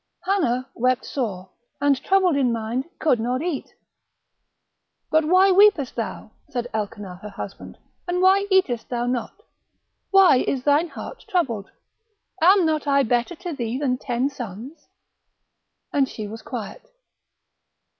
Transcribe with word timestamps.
Hannah 0.23 0.67
wept 0.73 1.05
sore, 1.05 1.51
and 1.79 2.01
troubled 2.03 2.35
in 2.35 2.51
mind, 2.51 2.85
could 2.97 3.19
not 3.19 3.43
eat; 3.43 3.75
but 5.11 5.25
why 5.25 5.51
weepest 5.51 5.95
thou, 5.95 6.31
said 6.49 6.67
Elkanah 6.73 7.17
her 7.17 7.29
husband, 7.29 7.77
and 8.07 8.19
why 8.19 8.47
eatest 8.49 8.89
thou 8.89 9.05
not? 9.05 9.43
why 10.09 10.37
is 10.37 10.63
thine 10.63 10.87
heart 10.87 11.23
troubled? 11.29 11.69
am 12.41 12.65
not 12.65 12.87
I 12.87 13.03
better 13.03 13.35
to 13.35 13.53
thee 13.53 13.77
than 13.77 13.99
ten 13.99 14.27
sons? 14.31 14.87
and 15.93 16.09
she 16.09 16.27
was 16.27 16.41
quiet. 16.41 16.81